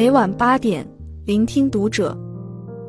[0.00, 0.82] 每晚八点，
[1.26, 2.16] 聆听读者。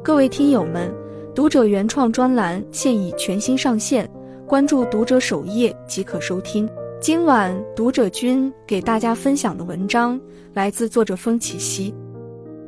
[0.01, 0.89] 各位听友们，
[1.35, 4.09] 读者原创专栏现已全新上线，
[4.47, 6.69] 关注读者首页即可收听。
[7.01, 10.17] 今晚读者君给大家分享的文章
[10.53, 11.93] 来自作者风起兮。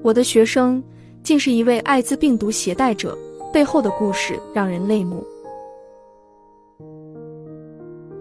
[0.02, 0.84] 我的学生
[1.24, 3.18] 竟是一位艾滋病毒携带者，
[3.54, 5.26] 背后的故事让人泪目。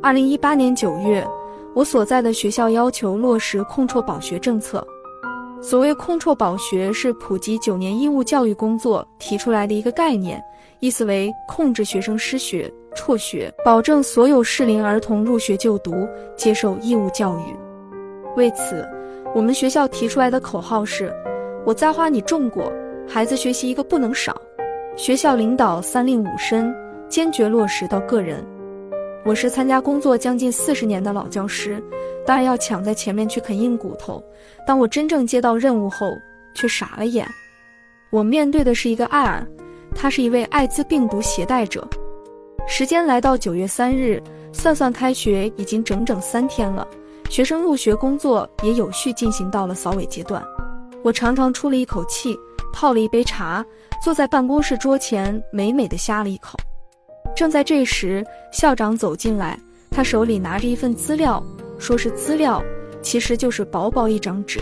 [0.00, 1.26] 二零一八年九月，
[1.74, 4.86] 我所在的学校要求落实控辍保学政策。
[5.62, 10.42] 所谓控辍保学，是普及九年义务教育工作提出来的一个概念，
[10.80, 15.92] 意思为控制学生失学、辍学，保证所有适龄儿童入学就读，
[16.36, 17.56] 接受义务教育。
[18.36, 18.84] 为此，
[19.36, 21.14] 我们学校提出来的口号是
[21.64, 22.72] ：“我栽花你种过，
[23.08, 24.36] 孩子学习一个不能少。”
[24.96, 26.74] 学校领导三令五申，
[27.08, 28.44] 坚决落实到个人。
[29.24, 31.80] 我是参加工作将近四十年的老教师，
[32.26, 34.22] 当然要抢在前面去啃硬骨头。
[34.66, 36.12] 当我真正接到任务后，
[36.54, 37.24] 却傻了眼。
[38.10, 39.46] 我面对的是一个艾尔，
[39.94, 41.86] 他是一位艾滋病毒携带者。
[42.66, 44.20] 时间来到九月三日，
[44.52, 46.86] 算算开学已经整整三天了，
[47.30, 50.42] 学生入学工作也有序进行到了扫尾阶段。
[51.04, 52.36] 我长长出了一口气，
[52.72, 53.64] 泡了一杯茶，
[54.02, 56.58] 坐在办公室桌前，美美的呷了一口。
[57.34, 59.58] 正在这时，校长走进来，
[59.90, 61.42] 他手里拿着一份资料，
[61.78, 62.62] 说是资料，
[63.00, 64.60] 其实就是薄薄一张纸。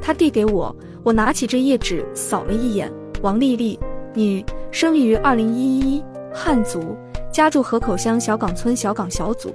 [0.00, 2.92] 他递给我，我拿起这页纸扫了一眼。
[3.22, 3.78] 王丽丽，
[4.14, 6.96] 女，生于二零一一，汉族，
[7.32, 9.52] 家住河口乡小岗村小岗小组。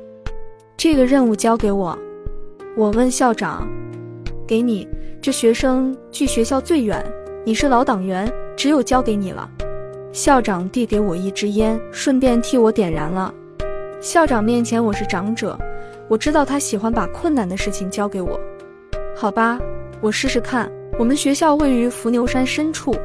[0.75, 1.97] 这个任务交给我。
[2.75, 3.65] 我问校长
[4.45, 4.87] ：“给你，
[5.21, 7.01] 这学生距学校最远，
[7.45, 9.49] 你是老党员，只有交给你了。”
[10.13, 13.33] 校长递给我一支烟，顺便替我点燃了。
[13.99, 15.57] 校长面前我是长者，
[16.07, 18.39] 我知道他喜欢把困难的事情交给我。
[19.15, 19.59] 好吧，
[20.01, 20.71] 我试试看。
[20.99, 22.95] 我们学校位于伏牛山深处，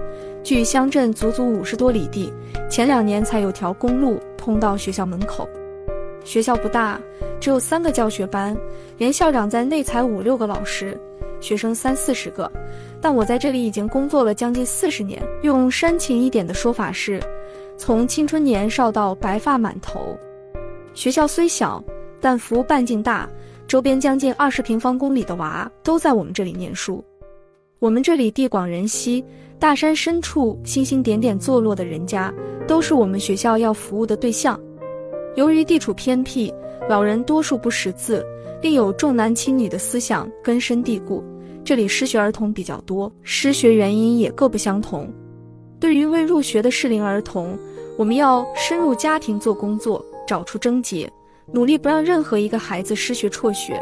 [0.45, 2.31] 距乡镇足足五十多里地。
[2.69, 5.49] 前两年才有条公路通到学校门口。
[6.25, 7.01] 学校不大，
[7.41, 8.55] 只有三个教学班，
[8.99, 10.95] 连校长在内才五六个老师。
[11.41, 12.51] 学生三四十个，
[13.01, 15.23] 但我在这里已经工作了将近四十年。
[15.43, 17.21] 用煽情一点的说法是，
[17.77, 20.19] 从青春年少到白发满头。
[20.95, 21.83] 学校虽小，
[22.21, 23.29] 但服务半径大，
[23.67, 27.05] 周边将近二十平方公里的娃都在我们这里念书。
[27.79, 29.25] 我们这里地广人稀，
[29.61, 32.35] 大山深处星星点点坐落的人家，
[32.67, 34.59] 都是我们学校要服务的对象。
[35.37, 36.53] 由于地处偏僻，
[36.89, 38.27] 老人多数不识字。
[38.61, 41.23] 另有重男轻女的思想根深蒂固，
[41.65, 45.09] 这里失学儿童比较多，失学原因也各不相同。
[45.79, 47.57] 对于未入学的适龄儿童，
[47.97, 51.09] 我们要深入家庭做工作，找出症结，
[51.53, 53.81] 努力不让任何一个孩子失学辍学。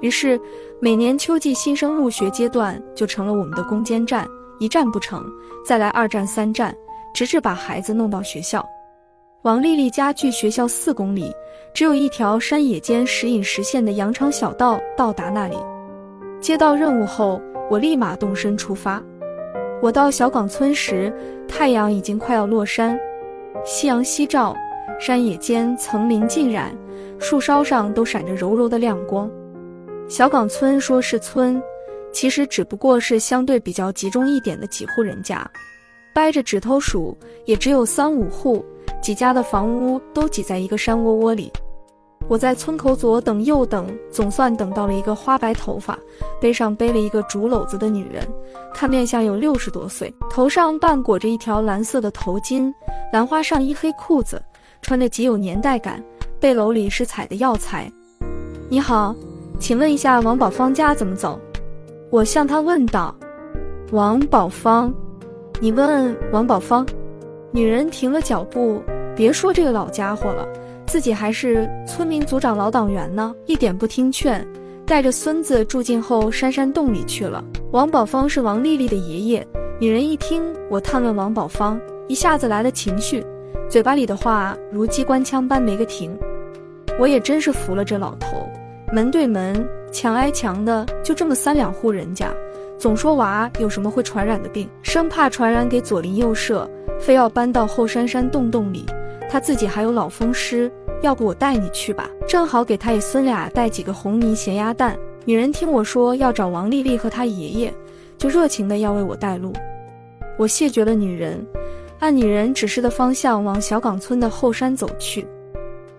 [0.00, 0.40] 于是，
[0.80, 4.28] 每年秋季新生入学阶段就成了我们的攻坚战，
[4.60, 5.26] 一战不成，
[5.66, 6.72] 再来二战、三战，
[7.12, 8.64] 直至把孩子弄到学校。
[9.48, 11.34] 王丽丽家距学校四公里，
[11.72, 15.56] 只有一条山野间时隐时现的羊肠小道到达那里。
[16.38, 19.02] 接到任务后，我立马动身出发。
[19.80, 21.10] 我到小岗村时，
[21.48, 23.00] 太阳已经快要落山，
[23.64, 24.54] 夕阳西照，
[25.00, 26.76] 山野间层林尽染，
[27.18, 29.30] 树梢上都闪着柔柔的亮光。
[30.10, 31.58] 小岗村说是村，
[32.12, 35.50] 其实只不过是相对比较集中一点的几户人家，
[36.14, 37.16] 掰着指头数，
[37.46, 38.62] 也只有三五户。
[39.00, 41.50] 几家的房屋都挤在一个山窝窝里，
[42.26, 45.98] 我在村口左等右等，总算等到了一个花白头发、
[46.40, 48.26] 背上背了一个竹篓子的女人，
[48.74, 52.72] 看面相有六十多岁，头上半裹着一条蓝色的头巾，
[53.12, 54.42] 兰花上衣黑裤子，
[54.82, 56.02] 穿着极有年代感，
[56.38, 57.90] 背篓里是采的药材。
[58.68, 59.14] 你好，
[59.58, 61.40] 请问一下王宝芳家怎么走？
[62.10, 63.14] 我向他问道。
[63.90, 64.92] 王宝芳，
[65.60, 66.86] 你问王宝芳？
[67.50, 68.82] 女人停了脚步，
[69.16, 70.46] 别说这个老家伙了，
[70.86, 74.46] 自己还是村民组长老党员呢，一点不听劝，
[74.86, 77.42] 带着孙子住进后山山洞里去了。
[77.72, 79.46] 王宝芳是王丽丽的爷爷。
[79.80, 83.24] 女人一听我探问王宝芳，一下子来了情绪，
[83.68, 86.18] 嘴巴里的话如机关枪般没个停。
[86.98, 88.46] 我也真是服了这老头，
[88.92, 92.30] 门对门，墙挨墙的，就这么三两户人家，
[92.78, 96.68] 总说娃有什么会传染的病，生怕传染给左邻右舍。
[97.00, 98.84] 非要搬到后山山洞洞里，
[99.30, 100.70] 他自己还有老风湿，
[101.00, 104.98] 要不我带你去吧，正好给他爷孙俩带几个红泥咸鸭蛋。
[105.24, 107.72] 女人听我说要找王丽丽和她爷爷，
[108.16, 109.52] 就热情的要为我带路。
[110.36, 111.44] 我谢绝了女人，
[112.00, 115.26] 按女人指示的方向往小岗村的后山走去。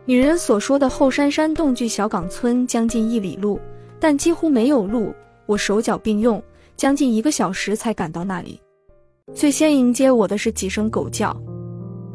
[0.06, 3.60] 女人所说的后山山洞距小岗村将近一里路，
[4.00, 5.14] 但几乎没有路。
[5.46, 6.42] 我手脚并用，
[6.80, 8.58] 将近一个小时才赶到那里。
[9.36, 11.36] 最先迎接我的是几声狗叫，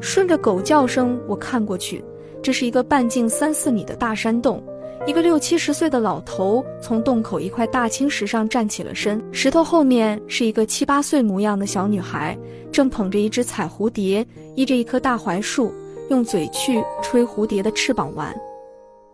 [0.01, 2.03] 顺着狗叫声，我看过去，
[2.43, 4.65] 这是一个半径三四米的大山洞。
[5.07, 12.35] 一个六七十岁的老头从洞口一块大青石上站起了身，石头后面是一个七八岁模样的小女孩，
[12.73, 14.27] 正捧着一只彩蝴蝶，
[14.57, 15.71] 依着一棵大槐树，
[16.09, 18.35] 用嘴去吹蝴蝶的翅膀玩。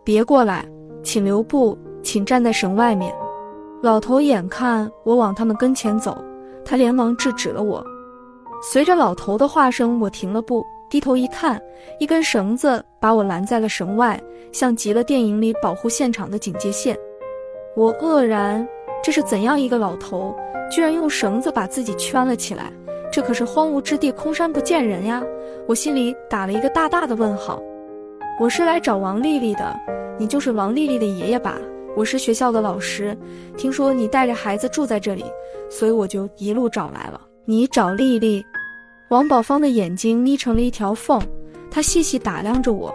[0.01, 0.65] 别过来，
[1.03, 3.13] 请留步，请站在绳外面。
[3.81, 6.23] 老头眼看我往他们跟前走，
[6.63, 7.83] 他连忙制止了我。
[8.61, 10.63] 随着老头的话声，我停了步。
[10.87, 11.59] 低头一看，
[11.99, 16.95] 一根绳子把我拦在了绳外，像极了电影里保护现场的警戒线。
[17.75, 18.67] 我愕然，
[19.01, 20.35] 这是怎样一个老头，
[20.69, 22.71] 居然用绳子把自己圈了起来？
[23.11, 25.23] 这可是荒芜之地，空山不见人呀！
[25.67, 27.59] 我心里打了一个大大的问号。
[28.39, 29.79] 我是来找王丽丽的，
[30.19, 31.57] 你就是王丽丽的爷爷吧？
[31.93, 33.17] 我是学校的老师，
[33.57, 35.25] 听说你带着孩子住在这里，
[35.69, 37.19] 所以我就一路找来了。
[37.43, 38.43] 你找丽丽？
[39.09, 41.21] 王宝芳的眼睛眯成了一条缝，
[41.69, 42.93] 他细细打量着我。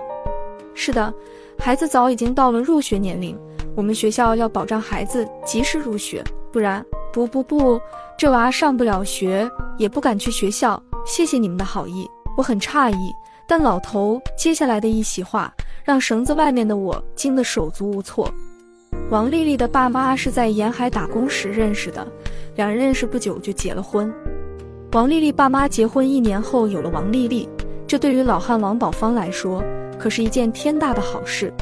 [0.73, 1.13] 是的，
[1.59, 3.39] 孩子早已经到了入学年龄，
[3.77, 6.85] 我们学校要保障孩子及时入学，不然……
[7.13, 7.81] 不不不，
[8.19, 10.83] 这娃上不了学，也不敢去学校。
[11.07, 12.07] 谢谢你们的好意，
[12.37, 13.13] 我很诧异，
[13.47, 15.55] 但老头接下来的一席话
[15.85, 18.31] 让绳子外面的我惊得手足无措。
[19.09, 22.05] 王丽丽的爸妈是在沿海打工时认识的，
[22.57, 24.13] 两人认识不久就结了婚。
[24.95, 27.49] 王丽丽爸妈结婚一年后有了王丽丽，
[27.87, 29.63] 这对于老汉王宝芳来说
[29.97, 31.53] 可是一件天大的好事。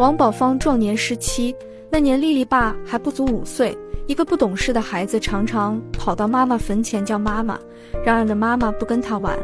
[0.00, 1.54] 王宝芳壮年时期，
[1.88, 3.76] 那年丽丽爸还不足五岁，
[4.08, 7.56] 一个不懂事的孩子常常跑到妈妈坟前叫妈妈，
[8.04, 9.38] 嚷嚷着妈妈不跟他玩。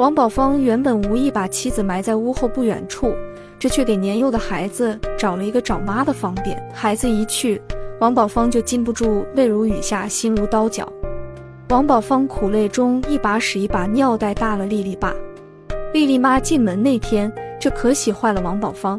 [0.00, 3.14] 王宝芳原本无意把妻子埋在屋后不远处，
[3.60, 6.60] 这却给年幼的孩子找了一个找妈的方便。
[6.72, 7.60] 孩子一去，
[8.00, 10.90] 王宝芳就禁不住泪如雨下，心如刀绞。
[11.68, 15.14] 王宝芳苦泪中一把屎一把尿带大了丽丽爸，
[15.92, 17.30] 丽丽妈进门那天，
[17.60, 18.98] 这可喜坏了王宝芳。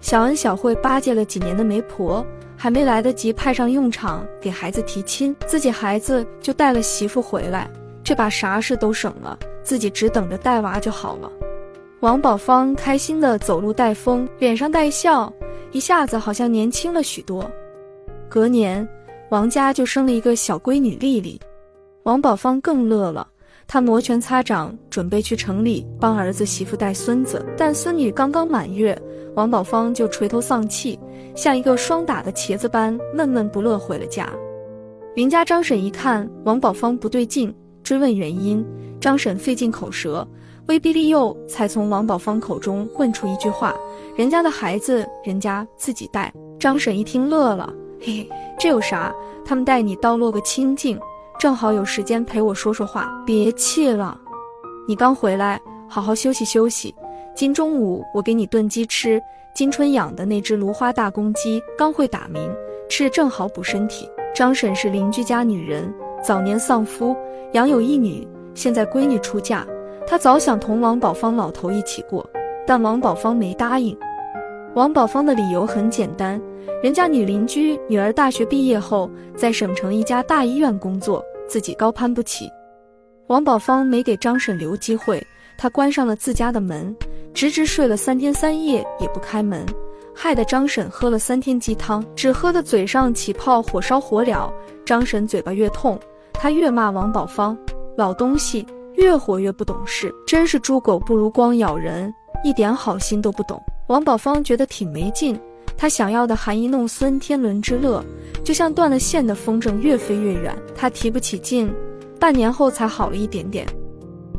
[0.00, 2.24] 小恩小惠巴结了几年的媒婆，
[2.56, 7.68] 还没来得及派上用场给孩子提亲，自己孩子就带了媳妇回来，
[8.04, 11.28] 这把啥事都省了，自己只等着带娃就好了。
[12.00, 15.32] 王宝芳开心的走路带风，脸上带笑，
[15.72, 17.50] 一下子好像年轻了许多。
[18.28, 18.88] 隔年，
[19.30, 21.40] 王家就生了一个小闺女丽丽。
[22.04, 23.26] 王宝芳更乐了，
[23.66, 27.44] 他摩拳擦掌，准备去城里帮儿子媳妇带孙子。
[27.56, 28.96] 但孙女刚刚满月，
[29.34, 30.96] 王宝芳就垂头丧气，
[31.34, 34.32] 像一个霜打的茄子般闷闷不乐回了家。
[35.16, 37.52] 林家张婶一看王宝芳不对劲，
[37.82, 38.64] 追问原因，
[39.00, 40.26] 张婶费尽口舌，
[40.68, 43.74] 威逼利诱，才从王宝芳口中问出一句话
[44.14, 46.30] ：“人家的孩子，人家自己带。”
[46.60, 48.28] 张婶一听乐了，嘿嘿，
[48.60, 49.14] 这有啥？
[49.46, 51.00] 他们带你倒落个清净。
[51.38, 54.20] 正好有时间陪我说说话，别气了。
[54.86, 56.94] 你刚回来，好好休息休息。
[57.34, 59.18] 今中午我给你炖鸡吃，
[59.54, 62.46] 金春养的那只芦花大公鸡刚会打鸣，
[62.90, 64.06] 吃正好补身体。
[64.34, 65.90] 张婶是邻居家女人，
[66.22, 67.16] 早年丧夫，
[67.52, 69.66] 养有一女，现在闺女出嫁，
[70.10, 72.26] 他早想同王宝芳老头一起过，
[72.66, 73.94] 但王宝芳没答应。
[74.74, 76.40] 王宝芳的理由很简单。
[76.82, 82.50] 人家女邻居女儿大学毕业后，在省城一家大医院工作，自己高攀不起。
[83.26, 85.22] 王宝芳没给张婶留机会，
[85.58, 86.96] 她关上了自家的门，
[87.34, 89.66] 直直睡了三天三夜也不开门，
[90.14, 94.50] 害得张婶喝了三天鸡汤，只喝的嘴上起泡，火烧火燎。
[94.86, 96.00] 张婶嘴巴越痛，
[96.32, 97.54] 她越骂王宝芳
[97.94, 98.64] 老东西，
[98.98, 102.12] 越活越不懂事，真是猪狗不如光咬人，
[102.42, 103.62] 一点好心都不懂。
[103.86, 105.40] 王宝芳觉得挺没劲。
[105.76, 108.04] 他想要的含饴弄孙天伦之乐，
[108.42, 110.52] 就像断了线的风筝，越飞越远。
[110.74, 111.72] 他提不起劲，
[112.18, 113.64] 半年后才好了一点点。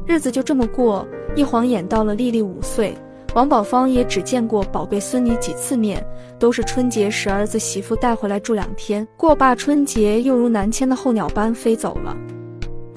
[0.06, 2.94] 日子就这么过，一晃眼到了丽丽五岁，
[3.36, 6.06] 王宝芳也只见过宝贝孙女几次面，
[6.38, 12.14] 都是春节时儿子媳妇带回来住两天，过罢春节又如南迁的候鸟般飞走了。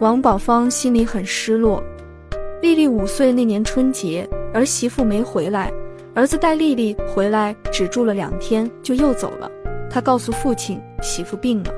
[0.02, 1.80] 王宝芳心里很失落。
[2.60, 5.72] 丽丽五岁那年春节，儿媳妇没回来。
[6.12, 9.48] 儿子带丽丽回来，只住了两天就又走了。
[9.88, 11.72] 他告诉父亲，媳妇病了。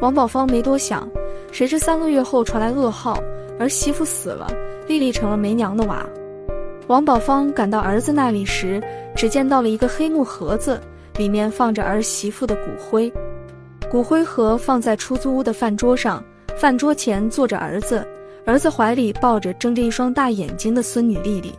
[0.00, 1.06] 王宝芳没多想，
[1.50, 3.22] 谁知三个月后传来噩耗，
[3.58, 4.50] 儿媳妇死了，
[4.88, 6.06] 丽丽成了没娘的娃。
[6.86, 8.82] 王宝芳赶到儿子那里时，
[9.14, 10.80] 只见到了一个黑木盒子，
[11.18, 13.12] 里面放着儿媳妇的骨灰。
[13.90, 16.24] 骨灰盒放在出租屋的饭桌上，
[16.56, 18.06] 饭桌前坐着儿子，
[18.44, 21.52] 儿子怀里抱着睁着一双大眼睛的孙女丽丽。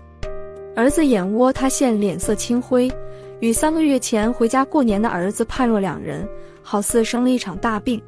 [0.75, 2.91] 儿子眼窝塌陷，脸色青灰，
[3.39, 6.27] 与三个月前回家过年的儿子判若两人，
[6.61, 8.01] 好似生了一场大病。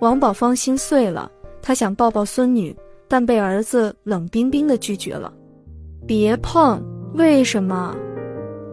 [0.00, 1.30] 王宝芳心碎了，
[1.62, 2.74] 她想抱抱孙女，
[3.06, 5.32] 但被儿子冷冰冰的拒绝了。
[6.06, 6.82] 别碰！
[7.14, 7.94] 为什么？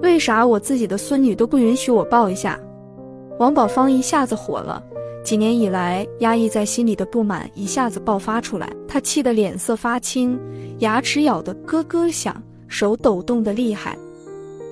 [0.01, 2.59] 为啥我自己的孙女都不允许我抱一下？
[3.37, 4.83] 王宝芳一下子火了，
[5.23, 10.39] 几年以来压抑在心里的不满一下子爆发出来，他气得脸色发青，
[10.79, 12.35] 牙齿咬得咯咯响，
[12.67, 13.97] 手抖动的厉害。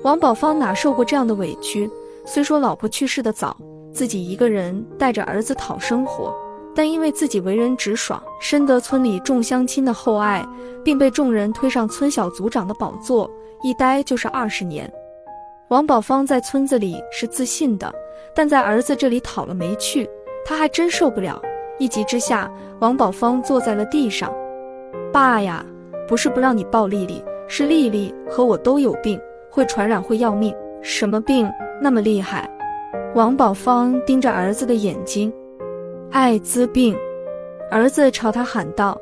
[0.02, 1.88] 王宝芳哪受过这样的委屈？
[2.24, 3.56] 虽说老婆去世的早，
[3.92, 6.34] 自己一个人带着儿子讨生活，
[6.74, 10.44] 但因为自己为人直爽，深得村里众乡亲的厚爱，
[10.84, 13.30] 并被众人推上村小组长的宝座，
[13.62, 14.90] 一待就是二十年。
[15.68, 17.92] 王宝芳在村子里是自信的，
[18.34, 20.08] 但在儿子这里讨了没趣，
[20.44, 21.40] 他还真受不了。
[21.78, 24.32] 一急之下，王宝芳坐在了地上。
[25.12, 25.64] 爸呀，
[26.06, 29.20] 不是不让你抱丽丽，是丽丽和我都有病，
[29.50, 30.54] 会传染，会要命。
[30.82, 32.48] 什么病那么厉害？
[33.14, 35.32] 王宝芳盯着儿子的眼睛，
[36.10, 36.96] 艾滋病。
[37.70, 38.98] 儿子朝他喊道。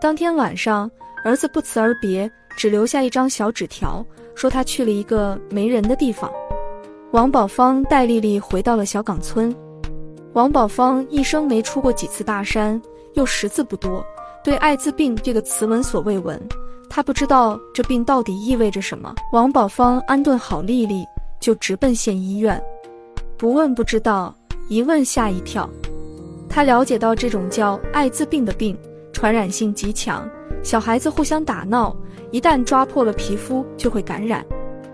[0.00, 0.90] 当天晚上，
[1.24, 4.04] 儿子不辞而别，只留下一张小纸条。
[4.34, 6.28] 说他去了一个没人的地方。
[7.12, 9.54] 王宝芳带丽丽回到了小岗村。
[10.34, 12.80] 王宝芳一生没出过几次大山，
[13.12, 14.04] 又识字不多，
[14.42, 16.40] 对艾滋病这个词闻所未闻。
[16.90, 19.14] 他不知道这病到底意味着什么。
[19.32, 21.04] 王宝芳安顿好丽丽，
[21.38, 22.60] 就直奔县医院。
[23.38, 24.34] 不问不知道，
[24.68, 25.70] 一问吓一跳。
[26.48, 28.76] 他了解到这种叫艾滋病的病，
[29.12, 30.28] 传染性极强，
[30.64, 31.94] 小孩子互相打闹。
[32.32, 34.44] 一旦抓破了皮肤，就会感染。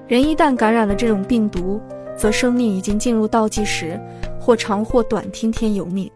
[0.06, 1.80] 人一旦感染了这种病毒，
[2.14, 3.98] 则生命已经进入倒计时，
[4.50, 6.10] 或长或短，听天由命。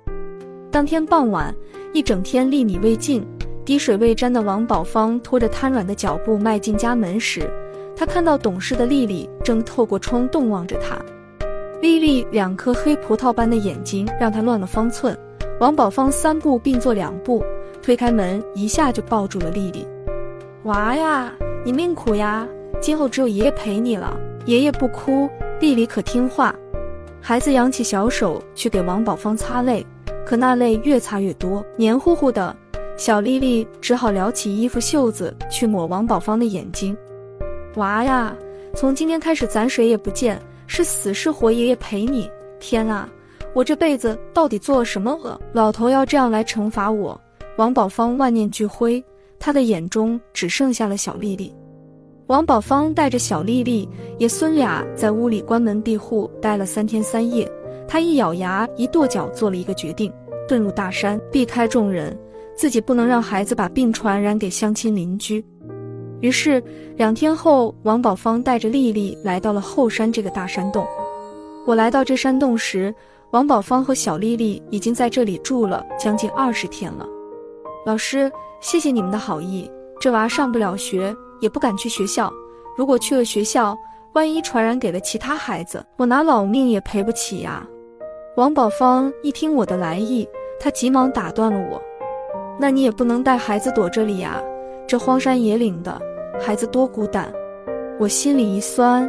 [0.69, 1.55] 当天傍晚，
[1.93, 3.25] 一整天粒米未进、
[3.65, 7.49] 滴水未沾的王宝芳拖着瘫软的脚步迈进家门时，
[7.97, 10.99] 他看到懂事的丽丽正透过窗洞望着他。
[11.81, 15.17] 丽丽两颗黑葡萄般的眼睛让他乱了方寸。
[15.61, 17.41] 王宝芳三步并作两步，
[17.81, 19.87] 推开门，一下就抱住了丽丽。
[20.65, 21.33] 娃呀，
[21.65, 22.45] 你命苦呀！
[22.81, 24.19] 今后只有爷爷陪你了。
[24.45, 26.53] 爷爷不哭，丽丽可听话。
[27.27, 29.83] 孩子扬起小手去给王宝芳擦泪，
[30.27, 32.55] 可那泪越擦越多，黏糊糊的。
[32.99, 36.95] 小丽丽只好撩起衣服袖子去抹王宝芳的眼睛。
[37.77, 38.37] 娃呀，
[38.75, 42.31] 从今天开始咱谁也不见，是死是活爷爷陪你。
[42.61, 43.09] 天啊，
[43.55, 45.41] 我这辈子到底做了什么恶？
[45.55, 47.19] 老头要这样来惩罚我？
[47.57, 49.03] 王宝芳万念俱灰。
[49.39, 51.55] 他的眼中只剩下了小丽丽，
[52.27, 53.87] 王宝芳带着小丽丽
[54.19, 57.51] 爷孙俩在屋里关门闭户待了三天三夜。
[57.87, 60.11] 他一咬牙，一跺脚，做了一个决定：
[60.49, 62.19] 遁入大山，避开众人，
[62.57, 65.45] 自己不能让孩子把病传染给乡亲邻居。
[66.21, 66.63] 于是
[66.97, 70.87] 两天后，王宝芳带着丽丽来到了后山这个大山洞。
[71.67, 72.95] 我来到这山洞时，
[73.33, 77.07] 王宝芳和小丽丽已经在这里住了将近二十天了。
[77.85, 78.33] 老师。
[78.61, 81.15] 谢谢你们的好意，这娃上不了学，
[81.45, 82.33] 也不敢去学校。
[82.75, 83.77] 如果去了学校，
[84.15, 87.65] 万一传染给了其他孩子，我拿老命也赔不起呀。
[88.37, 90.27] 王宝芳一听我的来意，
[90.59, 91.81] 他急忙打断了我
[92.59, 94.43] ：“那你也不能带孩子躲这里呀，
[94.87, 96.01] 这荒山野岭的，
[96.41, 97.31] 孩子多孤单。”
[98.01, 99.09] 我心里一酸，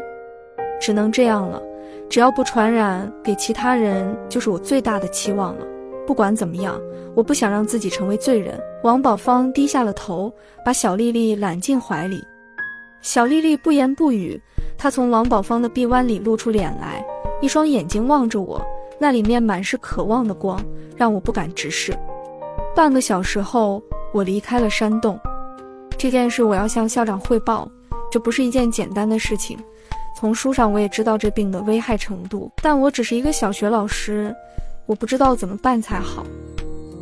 [0.80, 1.62] 只能这样了。
[2.10, 5.66] 只要不传染给其他人，就是我最大的期望了。
[6.06, 6.80] 不管怎么样，
[7.16, 8.60] 我不想让自己成为罪人。
[8.84, 10.32] 王宝芳低下了头，
[10.64, 12.24] 把小丽丽揽进怀里。
[13.02, 14.40] 小丽丽不言不语，
[14.78, 17.04] 她从王宝芳的臂弯里露出脸来，
[17.42, 18.64] 一双眼睛望着我，
[19.00, 20.64] 那里面满是渴望的光，
[20.96, 21.98] 让我不敢直视。
[22.76, 23.82] 半个小时后，
[24.14, 25.20] 我离开了山洞。
[25.98, 27.68] 这件事我要向校长汇报，
[28.12, 29.58] 这不是一件简单的事情。
[30.18, 34.34] 从书上我也知道这病的危害程度，但我只是一个小学老师。
[34.86, 36.26] 我不知道怎么办才好。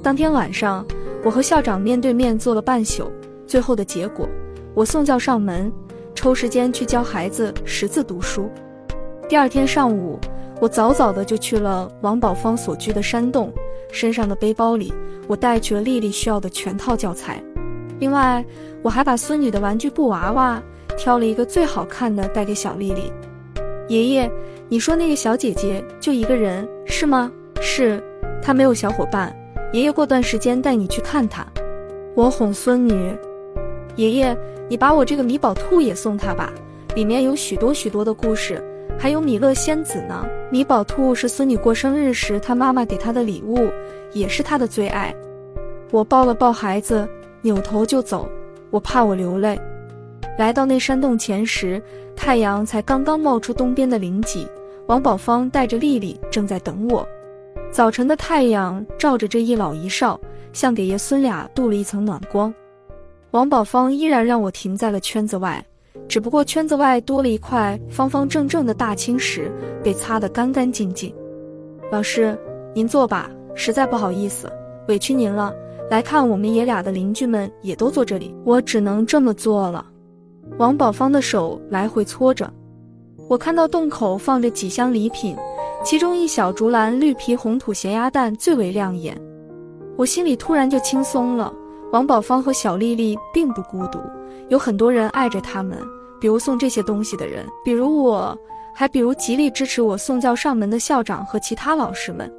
[0.02, 0.86] 当天晚上，
[1.24, 3.12] 我和校长面对面坐了半宿。
[3.46, 4.28] 最后的结果，
[4.74, 5.72] 我送教上门，
[6.16, 8.50] 抽时间去教孩子识字读书。
[9.28, 10.18] 第二天上午，
[10.60, 13.52] 我早早的就去了王宝芳所居的山洞。
[13.92, 14.92] 身上的背包里，
[15.28, 17.44] 我带去了丽丽需要的全套教材。
[18.00, 18.44] 另外，
[18.82, 20.62] 我还把孙女的玩具布娃娃
[20.98, 23.12] 挑了一个最好看的带给小丽丽。
[23.88, 24.32] 爷爷，
[24.68, 27.32] 你说那个小姐姐就一个人是吗？
[27.62, 28.04] 是，
[28.42, 29.36] 他没有小伙伴。
[29.72, 31.46] 爷爷过段时间带你去看他。
[32.16, 33.18] 我哄孙女，
[33.96, 34.38] 爷爷，
[34.70, 36.54] 你把我这个米宝兔也送他吧，
[36.96, 38.64] 里面有许多许多的故事，
[39.00, 40.24] 还有米勒仙子呢。
[40.52, 43.68] 米宝兔是孙女过生日时他妈妈给她的礼物，
[44.12, 45.12] 也是她的最爱。
[45.90, 47.10] 我抱了抱孩子，
[47.42, 48.30] 扭头就走，
[48.70, 49.60] 我怕我流泪。
[50.38, 51.82] 来到那山洞前时，
[52.16, 54.48] 太阳才刚刚冒出东边的林脊，
[54.86, 57.08] 王宝芳带着丽丽正在等我。
[57.74, 60.20] 早晨的太阳照着这一老一少，
[60.53, 62.53] 像给爷孙俩镀了一层暖光。
[63.32, 65.65] 王宝芳依然让我停在了圈子外，
[66.08, 69.51] 只不过圈子外多了一块方方正正的大青石，
[69.84, 71.12] 被擦得干干净净。
[71.92, 72.38] 老师，
[72.75, 74.48] 您坐吧，实在不好意思，
[74.88, 75.51] 委屈您了。
[75.89, 79.84] 来看我们爷俩的邻居们也都坐这里，我只能这么做了。
[80.60, 82.48] 王宝芳的手来回搓着，
[83.27, 85.36] 我看到洞口放着几箱礼品，
[85.84, 89.20] 其中一小竹篮绿皮红土咸鸭蛋最为亮眼，
[89.98, 91.54] 我心里突然就轻松了。
[91.92, 94.00] 王宝芳和小丽丽并不孤独，
[94.48, 95.78] 有很多人爱着他们，
[96.22, 98.36] 比如送这些东西的人，比如我，
[98.74, 102.32] 还比如极力支持我送教上门的校长和其他老师们。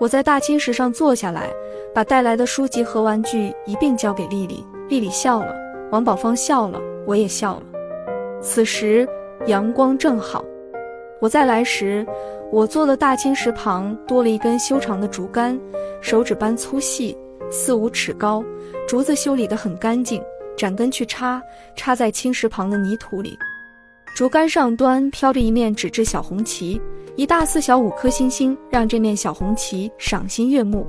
[0.00, 1.48] 我在大青石上坐下来，
[1.94, 4.66] 把带来的书籍和玩具一并交给丽丽。
[4.88, 5.54] 丽丽笑了，
[5.92, 7.62] 王宝芳笑了，我也笑了。
[8.42, 9.08] 此时
[9.46, 10.44] 阳光正好。
[11.20, 12.06] 我再来时，
[12.54, 15.58] 我坐的大青石旁多了一根修长的竹竿，
[16.00, 17.18] 手指般粗细，
[17.50, 18.44] 四五尺高。
[18.86, 20.22] 竹子修理得很干净，
[20.56, 21.42] 展根去插，
[21.74, 23.36] 插在青石旁的泥土里。
[24.14, 26.80] 竹竿上端飘着一面纸质小红旗，
[27.16, 30.86] 一大四小五颗星星，让这面小红旗赏心悦目。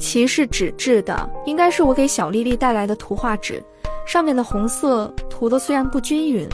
[0.00, 3.62] 旗是纸质的，应该是我给小丽丽带来的图画纸，
[4.04, 6.48] 上面的红色涂的虽然不均匀，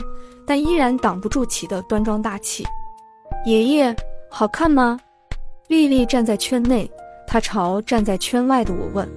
[0.45, 2.63] 但依然挡不住旗的端庄大气。
[3.47, 3.95] 爷爷，
[4.37, 4.99] 好看吗？
[5.69, 6.91] 丽丽站在圈内，
[7.25, 9.07] 她朝站在圈外的我问。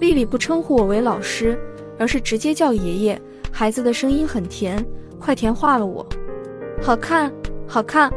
[0.00, 1.60] 丽丽不称呼我为老师，
[1.98, 3.20] 而是直接叫爷爷。
[3.52, 4.82] 孩子的声音很甜，
[5.20, 6.06] 快甜化了我。
[6.80, 7.30] 好看，
[7.66, 8.10] 好看，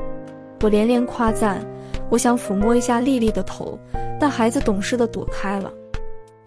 [0.61, 1.61] 我连连夸赞。
[2.09, 3.77] 我想抚摸一下丽丽的头，
[4.17, 5.69] 但孩子懂事的躲开了。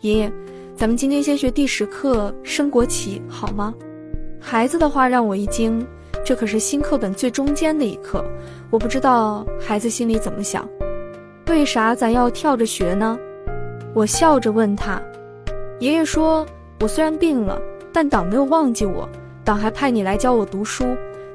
[0.01, 0.33] 爷爷，
[0.75, 3.75] 咱们今天先学第十课升国旗，好吗？
[4.41, 5.87] 孩子的话让我一惊，
[6.25, 8.25] 这可是新课本最中间的一课。
[8.71, 10.67] 我不知道孩子心里怎么想。
[11.49, 13.19] 为啥咱要跳着学呢？
[13.95, 15.01] 我笑着问他。
[15.81, 16.47] 爷爷说
[16.81, 17.61] ：“我虽然病了，
[17.93, 19.07] 但党没有忘记我，
[19.45, 20.85] 党还派你来教我读书，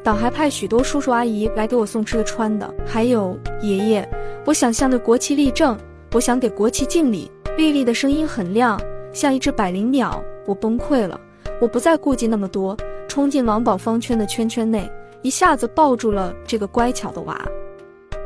[0.03, 2.73] 党还派许多叔叔阿姨来给我送吃的穿的。
[2.85, 4.09] 还有爷爷，
[4.45, 5.77] 我想向着国旗立正，
[6.13, 8.79] 我想给国旗敬礼。”丽丽的声音很亮，
[9.13, 10.23] 像一只百灵鸟。
[10.45, 11.19] 我崩溃了，
[11.61, 12.75] 我不再顾忌那么多，
[13.07, 14.89] 冲进王宝芳圈的圈圈内，
[15.21, 17.39] 一下子抱住了这个乖巧的娃。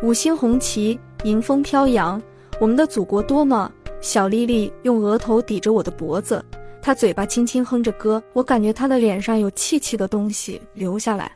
[0.02, 2.22] 五星红旗迎风飘扬，
[2.60, 3.72] 我们的祖国多么！
[4.02, 6.44] 小丽丽用额头抵着我的脖子，
[6.82, 11.32] 她嘴巴轻轻哼着歌，我感觉她的脸上有气气的东西流下来。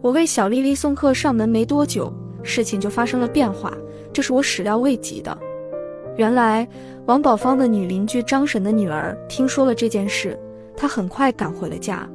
[0.00, 2.12] 我为小丽丽送客上门没多久，
[2.44, 3.76] 事情就发生了变化，
[4.12, 5.36] 这是我始料未及的。
[6.16, 6.66] 原来
[7.06, 10.38] 王宝芳的女邻居张婶的女儿听说了这件事，
[10.78, 12.08] 他很快赶回了家。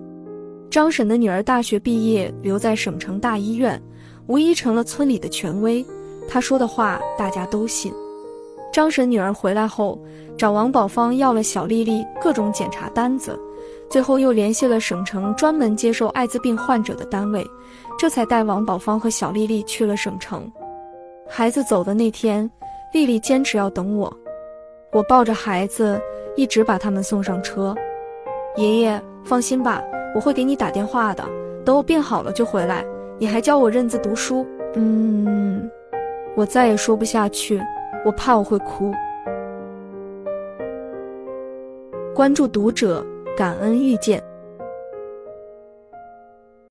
[0.72, 3.80] 张婶的女儿大学毕业，留在省城大医院，
[4.26, 5.86] 无疑成了村里的权威，
[6.28, 7.94] 她说的话大家都信。
[8.72, 10.02] 张婶女儿回来后，
[10.36, 13.40] 找王宝芳要了小丽丽各种检查单子，
[13.88, 17.46] 最后又联系了省城专门接受艾滋病患者的单位，
[18.00, 20.52] 这才带王宝芳和小丽丽去了省城。
[21.30, 22.50] 孩子走的那天，
[22.94, 24.12] 丽丽坚持要等我，
[24.92, 26.02] 我抱着孩子，
[26.36, 27.76] 一直把他们送上车。
[28.56, 29.82] 爷爷放心吧，
[30.14, 31.24] 我会给你打电话的，
[31.66, 32.86] 等我病好了就回来。
[33.18, 34.46] 你还教我认字读书。
[34.76, 35.70] 嗯，
[36.36, 37.62] 我再也说不下去。
[38.06, 38.92] 我怕我会哭。
[42.14, 43.04] 关注读者，
[43.38, 44.22] 感恩遇见。